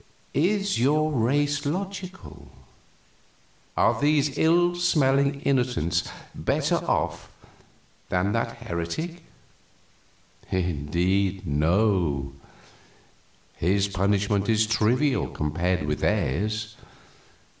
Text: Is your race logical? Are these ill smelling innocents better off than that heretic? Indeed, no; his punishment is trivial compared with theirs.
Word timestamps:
Is 0.33 0.79
your 0.79 1.11
race 1.11 1.63
logical? 1.63 2.47
Are 3.77 4.01
these 4.01 4.35
ill 4.35 4.73
smelling 4.73 5.41
innocents 5.41 6.09
better 6.33 6.77
off 6.77 7.31
than 8.09 8.31
that 8.31 8.57
heretic? 8.57 9.21
Indeed, 10.49 11.45
no; 11.45 12.33
his 13.57 13.87
punishment 13.87 14.49
is 14.49 14.65
trivial 14.65 15.27
compared 15.27 15.85
with 15.85 15.99
theirs. 15.99 16.75